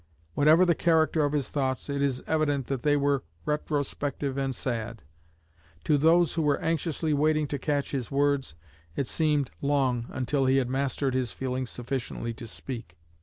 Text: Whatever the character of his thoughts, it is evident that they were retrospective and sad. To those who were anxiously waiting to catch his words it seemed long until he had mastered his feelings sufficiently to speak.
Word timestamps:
Whatever 0.33 0.65
the 0.65 0.73
character 0.73 1.23
of 1.23 1.31
his 1.33 1.49
thoughts, 1.51 1.87
it 1.87 2.01
is 2.01 2.23
evident 2.25 2.65
that 2.65 2.81
they 2.81 2.97
were 2.97 3.21
retrospective 3.45 4.35
and 4.35 4.55
sad. 4.55 5.03
To 5.83 5.95
those 5.95 6.33
who 6.33 6.41
were 6.41 6.59
anxiously 6.59 7.13
waiting 7.13 7.45
to 7.49 7.59
catch 7.59 7.91
his 7.91 8.09
words 8.09 8.55
it 8.95 9.05
seemed 9.05 9.51
long 9.61 10.07
until 10.09 10.47
he 10.47 10.57
had 10.57 10.71
mastered 10.71 11.13
his 11.13 11.31
feelings 11.31 11.69
sufficiently 11.69 12.33
to 12.33 12.47
speak. 12.47 12.97